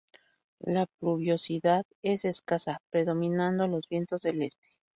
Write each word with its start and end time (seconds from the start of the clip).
La 0.65 0.87
pluviosidad 0.97 1.85
es 2.01 2.25
escasa 2.25 2.81
predominando 2.89 3.67
los 3.67 3.87
vientos 3.87 4.21
del 4.21 4.41
este. 4.41 4.69